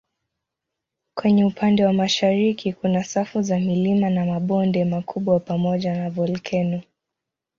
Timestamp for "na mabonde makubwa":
4.09-5.39